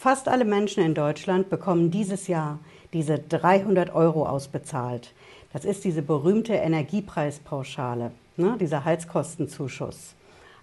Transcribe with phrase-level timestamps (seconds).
[0.00, 2.60] Fast alle Menschen in Deutschland bekommen dieses Jahr
[2.92, 5.12] diese 300 Euro ausbezahlt.
[5.52, 10.14] Das ist diese berühmte Energiepreispauschale, ne, dieser Heizkostenzuschuss.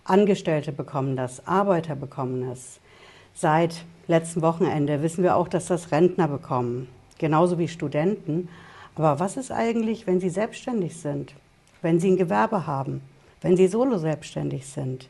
[0.05, 2.79] Angestellte bekommen das, Arbeiter bekommen es.
[3.33, 8.47] Seit letztem Wochenende wissen wir auch, dass das Rentner bekommen, genauso wie Studenten.
[8.95, 11.33] Aber was ist eigentlich, wenn sie selbstständig sind,
[11.81, 13.01] wenn sie ein Gewerbe haben,
[13.41, 15.09] wenn sie solo selbstständig sind?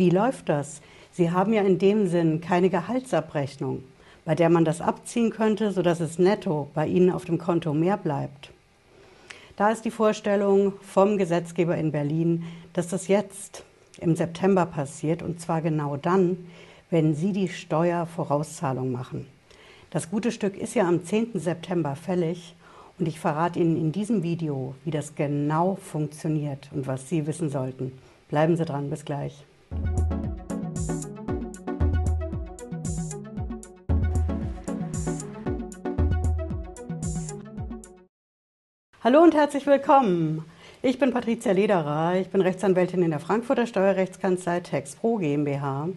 [0.00, 0.80] Wie läuft das?
[1.12, 3.84] Sie haben ja in dem Sinn keine Gehaltsabrechnung,
[4.24, 7.98] bei der man das abziehen könnte, sodass es netto bei Ihnen auf dem Konto mehr
[7.98, 8.50] bleibt.
[9.56, 13.62] Da ist die Vorstellung vom Gesetzgeber in Berlin, dass das jetzt
[13.98, 16.46] im September passiert und zwar genau dann,
[16.88, 19.26] wenn Sie die Steuervorauszahlung machen.
[19.90, 21.32] Das gute Stück ist ja am 10.
[21.34, 22.54] September fällig
[22.98, 27.50] und ich verrate Ihnen in diesem Video, wie das genau funktioniert und was Sie wissen
[27.50, 27.92] sollten.
[28.30, 29.44] Bleiben Sie dran, bis gleich.
[39.10, 40.44] Hallo und herzlich willkommen.
[40.82, 45.88] Ich bin Patricia Lederer, ich bin Rechtsanwältin in der Frankfurter Steuerrechtskanzlei TexPro GmbH.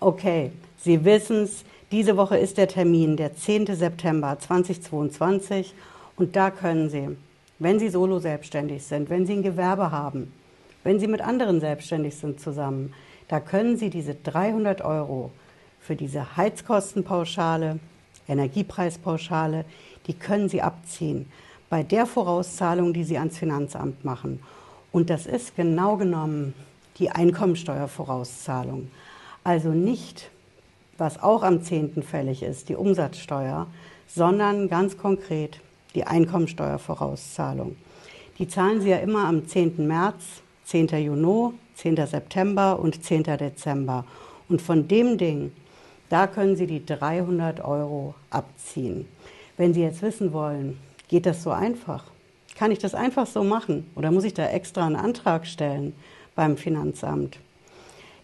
[0.00, 3.66] Okay, Sie wissen es, diese Woche ist der Termin, der 10.
[3.76, 5.72] September 2022
[6.16, 7.16] und da können Sie,
[7.60, 10.32] wenn Sie solo selbstständig sind, wenn Sie ein Gewerbe haben,
[10.82, 12.92] wenn Sie mit anderen selbstständig sind zusammen,
[13.28, 15.30] da können Sie diese 300 Euro
[15.78, 17.78] für diese Heizkostenpauschale,
[18.26, 19.64] Energiepreispauschale,
[20.08, 21.30] die können Sie abziehen
[21.70, 24.40] bei der Vorauszahlung, die Sie ans Finanzamt machen.
[24.92, 26.54] Und das ist genau genommen
[26.98, 28.90] die Einkommensteuervorauszahlung.
[29.44, 30.30] Also nicht,
[30.96, 32.02] was auch am 10.
[32.02, 33.66] fällig ist, die Umsatzsteuer,
[34.06, 35.60] sondern ganz konkret
[35.94, 37.76] die Einkommensteuervorauszahlung.
[38.38, 39.86] Die zahlen Sie ja immer am 10.
[39.86, 40.88] März, 10.
[40.88, 42.06] Juni, 10.
[42.06, 43.24] September und 10.
[43.24, 44.04] Dezember.
[44.48, 45.52] Und von dem Ding,
[46.08, 49.06] da können Sie die 300 Euro abziehen.
[49.56, 50.78] Wenn Sie jetzt wissen wollen,
[51.08, 52.04] Geht das so einfach?
[52.54, 55.94] Kann ich das einfach so machen oder muss ich da extra einen Antrag stellen
[56.34, 57.38] beim Finanzamt?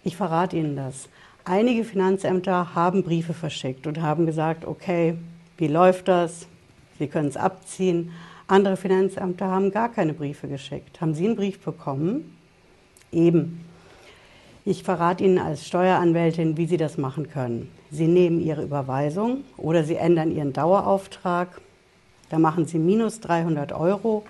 [0.02, 1.08] Ich verrate Ihnen das.
[1.46, 5.16] Einige Finanzämter haben Briefe verschickt und haben gesagt, okay,
[5.56, 6.46] wie läuft das?
[6.98, 8.12] Sie können es abziehen.
[8.46, 11.00] Andere Finanzämter haben gar keine Briefe geschickt.
[11.00, 12.36] Haben Sie einen Brief bekommen?
[13.12, 13.64] Eben.
[14.66, 17.70] Ich verrate Ihnen als Steueranwältin, wie Sie das machen können.
[17.90, 21.60] Sie nehmen Ihre Überweisung oder Sie ändern Ihren Dauerauftrag
[22.34, 24.24] da machen Sie minus 300 Euro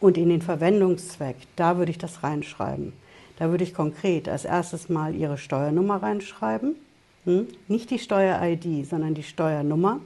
[0.00, 2.94] und in den Verwendungszweck, da würde ich das reinschreiben.
[3.38, 6.74] Da würde ich konkret als erstes mal Ihre Steuernummer reinschreiben.
[7.26, 7.48] Hm?
[7.68, 10.00] Nicht die Steuer-ID, sondern die Steuernummer.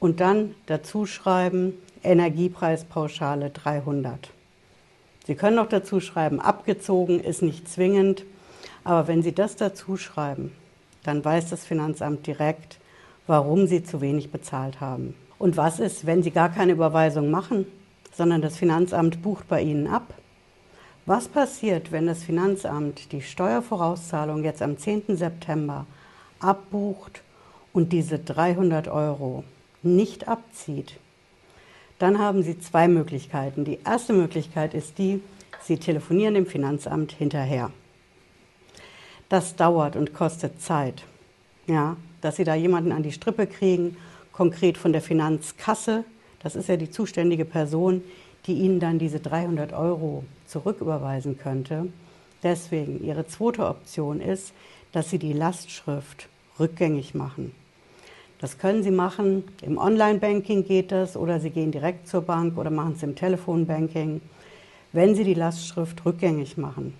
[0.00, 4.28] Und dann dazu schreiben Energiepreispauschale 300.
[5.28, 8.24] Sie können auch dazu schreiben, abgezogen ist nicht zwingend.
[8.82, 10.50] Aber wenn Sie das dazu schreiben,
[11.04, 12.80] dann weiß das Finanzamt direkt,
[13.28, 15.14] warum Sie zu wenig bezahlt haben.
[15.38, 17.66] Und was ist, wenn Sie gar keine Überweisung machen,
[18.12, 20.14] sondern das Finanzamt bucht bei Ihnen ab?
[21.04, 25.16] Was passiert, wenn das Finanzamt die Steuervorauszahlung jetzt am 10.
[25.16, 25.86] September
[26.40, 27.22] abbucht
[27.72, 29.44] und diese 300 Euro
[29.82, 30.98] nicht abzieht?
[31.98, 33.64] Dann haben Sie zwei Möglichkeiten.
[33.64, 35.22] Die erste Möglichkeit ist die,
[35.62, 37.70] Sie telefonieren dem Finanzamt hinterher.
[39.28, 41.04] Das dauert und kostet Zeit.
[41.66, 43.96] Ja, dass Sie da jemanden an die Strippe kriegen
[44.36, 46.04] konkret von der Finanzkasse.
[46.42, 48.02] Das ist ja die zuständige Person,
[48.46, 51.88] die Ihnen dann diese 300 Euro zurücküberweisen könnte.
[52.42, 54.52] Deswegen Ihre zweite Option ist,
[54.92, 56.28] dass Sie die Lastschrift
[56.60, 57.52] rückgängig machen.
[58.38, 62.70] Das können Sie machen, im Online-Banking geht das oder Sie gehen direkt zur Bank oder
[62.70, 64.20] machen es im Telefonbanking.
[64.92, 66.92] Wenn Sie die Lastschrift rückgängig machen,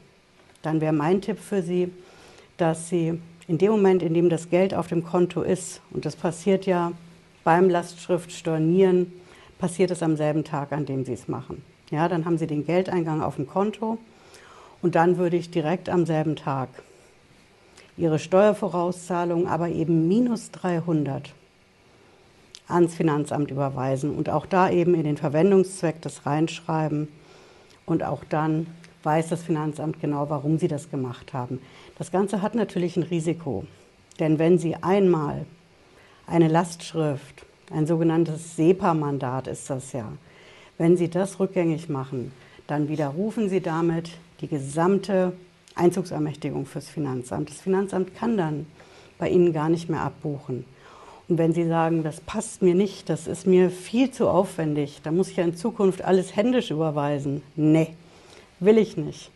[0.62, 1.92] dann wäre mein Tipp für Sie,
[2.56, 6.16] dass Sie in dem Moment, in dem das Geld auf dem Konto ist, und das
[6.16, 6.92] passiert ja
[7.46, 9.12] beim Lastschrift stornieren
[9.60, 11.62] passiert es am selben Tag, an dem Sie es machen.
[11.92, 13.98] Ja, dann haben Sie den Geldeingang auf dem Konto
[14.82, 16.68] und dann würde ich direkt am selben Tag
[17.96, 21.32] Ihre Steuervorauszahlung, aber eben minus 300
[22.66, 27.06] ans Finanzamt überweisen und auch da eben in den Verwendungszweck das reinschreiben
[27.86, 28.66] und auch dann
[29.04, 31.60] weiß das Finanzamt genau, warum Sie das gemacht haben.
[31.96, 33.64] Das Ganze hat natürlich ein Risiko,
[34.18, 35.46] denn wenn Sie einmal
[36.26, 40.12] eine Lastschrift, ein sogenanntes SEPA-Mandat ist das ja.
[40.78, 42.32] Wenn Sie das rückgängig machen,
[42.66, 45.32] dann widerrufen Sie damit die gesamte
[45.74, 47.50] Einzugsermächtigung fürs Finanzamt.
[47.50, 48.66] Das Finanzamt kann dann
[49.18, 50.64] bei Ihnen gar nicht mehr abbuchen.
[51.28, 55.10] Und wenn Sie sagen, das passt mir nicht, das ist mir viel zu aufwendig, da
[55.10, 57.42] muss ich ja in Zukunft alles händisch überweisen.
[57.56, 57.94] Nee,
[58.60, 59.30] will ich nicht.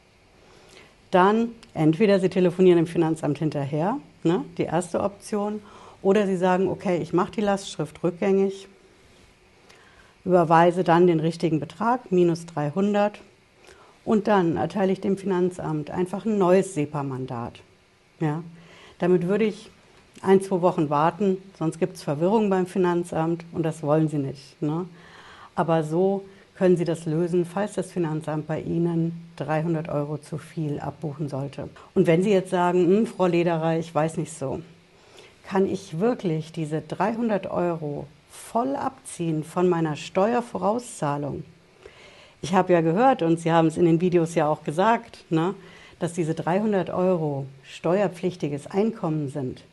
[1.10, 5.60] Dann entweder Sie telefonieren im Finanzamt hinterher, ne, die erste Option,
[6.02, 8.68] Oder Sie sagen, okay, ich mache die Lastschrift rückgängig,
[10.24, 13.20] überweise dann den richtigen Betrag, minus 300,
[14.04, 17.60] und dann erteile ich dem Finanzamt einfach ein neues SEPA-Mandat.
[18.20, 18.42] Ja?
[18.98, 19.70] Damit würde ich
[20.22, 24.60] ein, zwei Wochen warten, sonst gibt es Verwirrung beim Finanzamt und das wollen Sie nicht.
[24.62, 24.86] Ne?
[25.54, 26.24] Aber so
[26.56, 31.70] können Sie das lösen, falls das Finanzamt bei Ihnen 300 Euro zu viel abbuchen sollte.
[31.94, 34.60] Und wenn Sie jetzt sagen, hm, Frau Lederer, ich weiß nicht so,
[35.50, 41.42] kann ich wirklich diese 300 Euro voll abziehen von meiner Steuervorauszahlung?
[42.40, 45.56] Ich habe ja gehört, und Sie haben es in den Videos ja auch gesagt, ne,
[45.98, 49.64] dass diese 300 Euro steuerpflichtiges Einkommen sind.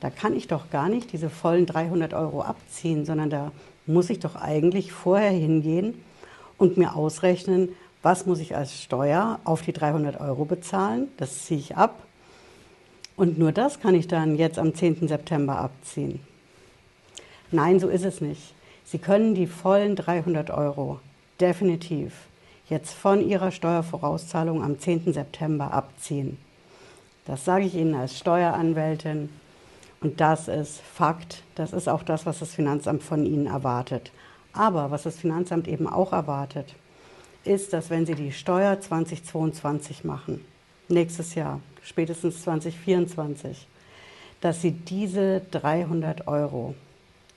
[0.00, 3.52] Da kann ich doch gar nicht diese vollen 300 Euro abziehen, sondern da
[3.84, 6.02] muss ich doch eigentlich vorher hingehen
[6.56, 7.68] und mir ausrechnen,
[8.02, 11.08] was muss ich als Steuer auf die 300 Euro bezahlen.
[11.18, 12.06] Das ziehe ich ab.
[13.16, 15.08] Und nur das kann ich dann jetzt am 10.
[15.08, 16.20] September abziehen.
[17.50, 18.54] Nein, so ist es nicht.
[18.84, 21.00] Sie können die vollen 300 Euro
[21.40, 22.12] definitiv
[22.68, 25.12] jetzt von Ihrer Steuervorauszahlung am 10.
[25.12, 26.38] September abziehen.
[27.24, 29.28] Das sage ich Ihnen als Steueranwältin
[30.00, 31.42] und das ist Fakt.
[31.54, 34.12] Das ist auch das, was das Finanzamt von Ihnen erwartet.
[34.52, 36.74] Aber was das Finanzamt eben auch erwartet,
[37.44, 40.44] ist, dass wenn Sie die Steuer 2022 machen,
[40.88, 43.66] nächstes Jahr, spätestens 2024,
[44.40, 46.74] dass Sie diese 300 Euro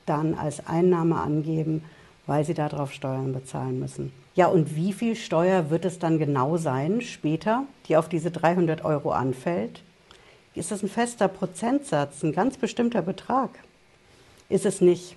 [0.06, 1.84] dann als Einnahme angeben,
[2.26, 4.12] weil Sie darauf Steuern bezahlen müssen.
[4.36, 8.84] Ja, und wie viel Steuer wird es dann genau sein später, die auf diese 300
[8.86, 9.82] Euro anfällt?
[10.56, 13.52] Ist das ein fester Prozentsatz, ein ganz bestimmter Betrag?
[14.50, 15.16] Ist es nicht.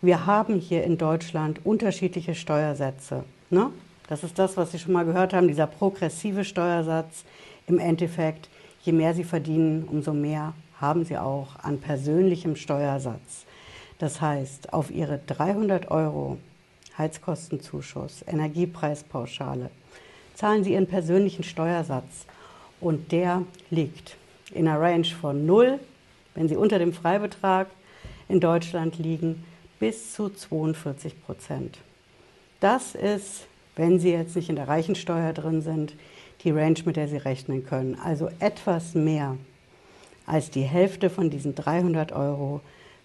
[0.00, 3.24] Wir haben hier in Deutschland unterschiedliche Steuersätze.
[3.50, 3.70] Ne?
[4.08, 7.24] Das ist das, was Sie schon mal gehört haben, dieser progressive Steuersatz.
[7.68, 8.48] Im Endeffekt,
[8.82, 13.44] je mehr Sie verdienen, umso mehr haben Sie auch an persönlichem Steuersatz.
[13.98, 16.38] Das heißt, auf Ihre 300 Euro
[16.96, 19.70] Heizkostenzuschuss, Energiepreispauschale,
[20.34, 22.24] zahlen Sie Ihren persönlichen Steuersatz
[22.80, 24.16] und der liegt
[24.52, 25.78] in einer Range von 0,
[26.34, 27.66] wenn Sie unter dem Freibetrag
[28.30, 29.44] in Deutschland liegen,
[29.78, 31.78] bis zu 42 Prozent.
[32.60, 35.92] Das ist, wenn Sie jetzt nicht in der Reichensteuer drin sind,
[36.44, 37.98] die Range, mit der Sie rechnen können.
[38.02, 39.36] Also etwas mehr
[40.26, 42.60] als die Hälfte von diesen 300 Euro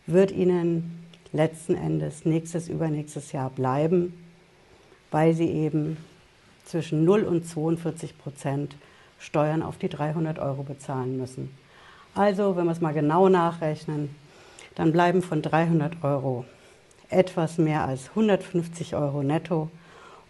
[0.05, 4.13] wird Ihnen letzten Endes nächstes, übernächstes Jahr bleiben,
[5.09, 5.97] weil Sie eben
[6.65, 8.75] zwischen 0 und 42 Prozent
[9.19, 11.49] Steuern auf die 300 Euro bezahlen müssen.
[12.13, 14.13] Also, wenn wir es mal genau nachrechnen,
[14.75, 16.45] dann bleiben von 300 Euro
[17.09, 19.69] etwas mehr als 150 Euro netto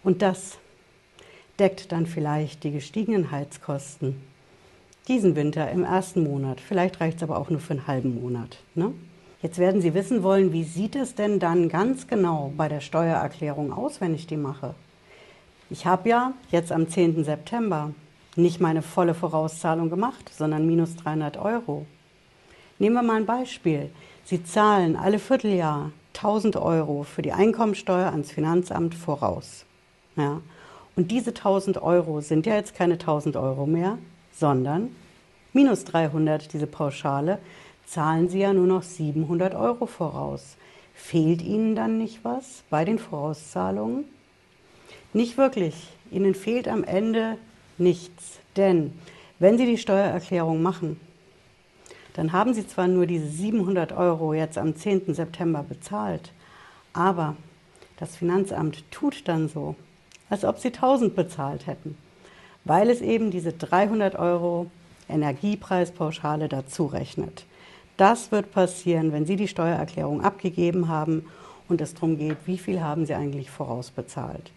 [0.02, 0.58] und das
[1.58, 4.16] deckt dann vielleicht die gestiegenen Heizkosten
[5.08, 6.60] diesen Winter im ersten Monat.
[6.60, 8.58] Vielleicht reicht es aber auch nur für einen halben Monat.
[8.74, 8.92] Ne?
[9.42, 13.72] Jetzt werden Sie wissen wollen, wie sieht es denn dann ganz genau bei der Steuererklärung
[13.72, 14.74] aus, wenn ich die mache?
[15.68, 17.24] Ich habe ja jetzt am 10.
[17.24, 17.92] September
[18.36, 21.86] nicht meine volle Vorauszahlung gemacht, sondern minus 300 Euro.
[22.78, 23.90] Nehmen wir mal ein Beispiel.
[24.24, 29.66] Sie zahlen alle Vierteljahr 1000 Euro für die Einkommensteuer ans Finanzamt voraus.
[30.16, 30.40] Ja.
[30.96, 33.98] Und diese 1000 Euro sind ja jetzt keine 1000 Euro mehr,
[34.32, 34.94] sondern
[35.52, 37.38] minus 300, diese Pauschale,
[37.86, 40.56] zahlen Sie ja nur noch 700 Euro voraus.
[40.94, 44.04] Fehlt Ihnen dann nicht was bei den Vorauszahlungen?
[45.12, 45.74] Nicht wirklich.
[46.10, 47.36] Ihnen fehlt am Ende
[47.78, 48.38] nichts.
[48.56, 48.92] Denn
[49.38, 51.00] wenn Sie die Steuererklärung machen,
[52.14, 55.12] dann haben Sie zwar nur diese 700 Euro jetzt am 10.
[55.14, 56.32] September bezahlt,
[56.92, 57.36] aber
[57.96, 59.74] das Finanzamt tut dann so,
[60.30, 61.96] als ob Sie 1000 bezahlt hätten,
[62.64, 64.66] weil es eben diese 300 Euro
[65.08, 67.44] Energiepreispauschale dazu rechnet.
[67.96, 71.26] Das wird passieren, wenn Sie die Steuererklärung abgegeben haben
[71.68, 74.50] und es darum geht, wie viel haben Sie eigentlich vorausbezahlt.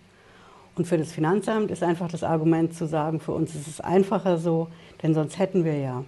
[0.76, 4.38] Und für das Finanzamt ist einfach das Argument zu sagen, für uns ist es einfacher
[4.38, 4.68] so,
[5.02, 6.04] denn sonst hätten wir ja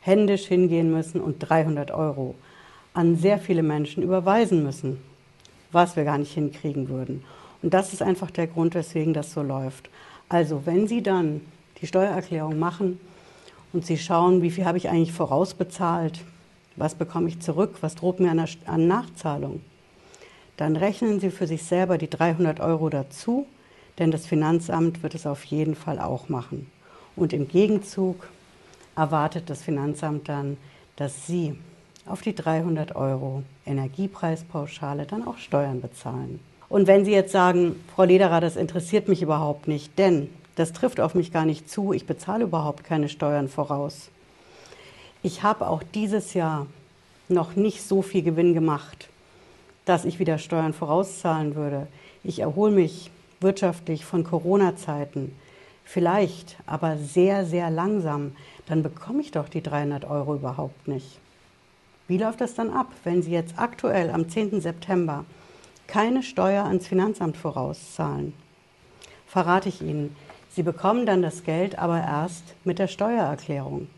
[0.00, 2.34] händisch hingehen müssen und 300 Euro
[2.94, 4.98] an sehr viele Menschen überweisen müssen,
[5.72, 7.24] was wir gar nicht hinkriegen würden.
[7.66, 9.90] Und das ist einfach der Grund, weswegen das so läuft.
[10.28, 11.40] Also wenn Sie dann
[11.80, 13.00] die Steuererklärung machen
[13.72, 16.20] und Sie schauen, wie viel habe ich eigentlich vorausbezahlt,
[16.76, 19.62] was bekomme ich zurück, was droht mir an, Nachzahlung,
[20.56, 23.46] dann rechnen Sie für sich selber die 300 Euro dazu,
[23.98, 26.70] denn das Finanzamt wird es auf jeden Fall auch machen.
[27.16, 28.28] Und im Gegenzug
[28.94, 30.56] erwartet das Finanzamt dann,
[30.94, 31.58] dass Sie
[32.06, 36.38] auf die 300 Euro Energiepreispauschale dann auch Steuern bezahlen.
[36.68, 41.00] Und wenn Sie jetzt sagen, Frau Lederer, das interessiert mich überhaupt nicht, denn das trifft
[41.00, 44.08] auf mich gar nicht zu, ich bezahle überhaupt keine Steuern voraus.
[45.22, 46.66] Ich habe auch dieses Jahr
[47.28, 49.08] noch nicht so viel Gewinn gemacht,
[49.84, 51.86] dass ich wieder Steuern vorauszahlen würde.
[52.24, 55.32] Ich erhole mich wirtschaftlich von Corona-Zeiten.
[55.84, 58.32] Vielleicht, aber sehr, sehr langsam.
[58.66, 61.18] Dann bekomme ich doch die 300 Euro überhaupt nicht.
[62.08, 64.60] Wie läuft das dann ab, wenn Sie jetzt aktuell am 10.
[64.60, 65.24] September
[65.86, 68.32] keine Steuer ans Finanzamt vorauszahlen?
[69.26, 70.14] Verrate ich Ihnen,
[70.50, 73.88] Sie bekommen dann das Geld aber erst mit der Steuererklärung.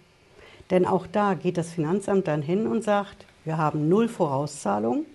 [0.71, 5.07] Denn auch da geht das Finanzamt dann hin und sagt, wir haben null Vorauszahlung,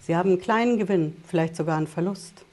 [0.00, 2.44] Sie haben einen kleinen Gewinn, vielleicht sogar einen Verlust.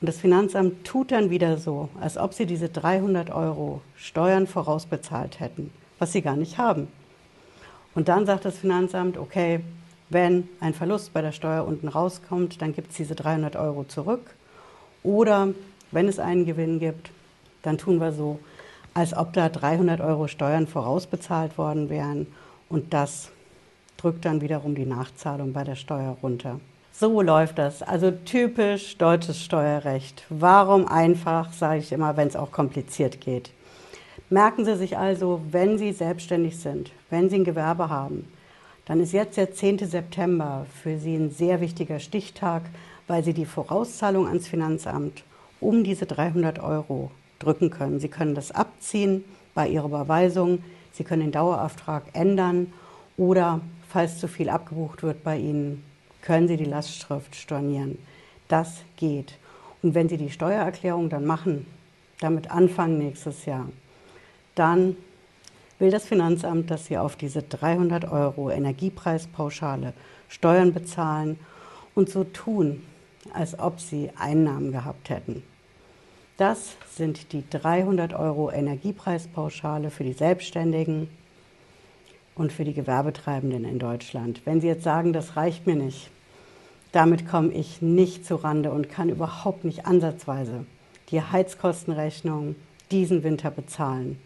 [0.00, 5.40] Und das Finanzamt tut dann wieder so, als ob Sie diese 300 Euro Steuern vorausbezahlt
[5.40, 6.88] hätten, was Sie gar nicht haben.
[7.94, 9.60] Und dann sagt das Finanzamt, okay,
[10.10, 14.34] wenn ein Verlust bei der Steuer unten rauskommt, dann gibt es diese 300 Euro zurück.
[15.02, 15.48] Oder
[15.92, 17.10] wenn es einen Gewinn gibt,
[17.62, 18.38] dann tun wir so,
[18.92, 22.26] als ob da 300 Euro Steuern vorausbezahlt worden wären.
[22.68, 23.30] Und das
[23.96, 26.60] drückt dann wiederum die Nachzahlung bei der Steuer runter.
[26.92, 27.82] So läuft das.
[27.82, 30.24] Also typisch deutsches Steuerrecht.
[30.28, 33.52] Warum einfach, sage ich immer, wenn es auch kompliziert geht.
[34.28, 38.28] Merken Sie sich also, wenn Sie selbstständig sind, wenn Sie ein Gewerbe haben,
[38.90, 39.78] dann ist jetzt der 10.
[39.86, 42.62] September für Sie ein sehr wichtiger Stichtag,
[43.06, 45.22] weil Sie die Vorauszahlung ans Finanzamt
[45.60, 48.00] um diese 300 Euro drücken können.
[48.00, 52.72] Sie können das abziehen bei Ihrer Überweisung, Sie können den Dauerauftrag ändern
[53.16, 55.84] oder, falls zu viel abgebucht wird bei Ihnen,
[56.20, 57.96] können Sie die Lastschrift stornieren.
[58.48, 59.38] Das geht.
[59.84, 61.64] Und wenn Sie die Steuererklärung dann machen,
[62.18, 63.68] damit Anfang nächstes Jahr,
[64.56, 64.96] dann
[65.80, 69.94] will das Finanzamt, dass Sie auf diese 300 Euro Energiepreispauschale
[70.28, 71.38] Steuern bezahlen
[71.94, 72.82] und so tun,
[73.32, 75.42] als ob Sie Einnahmen gehabt hätten.
[76.36, 81.08] Das sind die 300 Euro Energiepreispauschale für die Selbstständigen
[82.34, 84.42] und für die Gewerbetreibenden in Deutschland.
[84.44, 86.10] Wenn Sie jetzt sagen, das reicht mir nicht,
[86.92, 90.66] damit komme ich nicht zu Rande und kann überhaupt nicht ansatzweise
[91.10, 92.56] die Heizkostenrechnung
[92.90, 94.18] diesen Winter bezahlen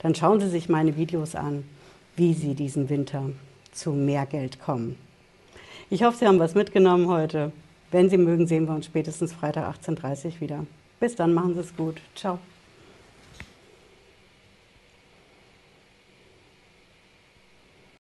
[0.00, 1.64] dann schauen Sie sich meine Videos an,
[2.16, 3.30] wie Sie diesen Winter
[3.72, 4.96] zu mehr Geld kommen.
[5.88, 7.52] Ich hoffe, Sie haben was mitgenommen heute.
[7.90, 10.66] Wenn Sie mögen, sehen wir uns spätestens Freitag 18.30 Uhr wieder.
[11.00, 12.00] Bis dann, machen Sie es gut.
[12.14, 12.38] Ciao.